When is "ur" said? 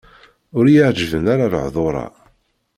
0.57-0.65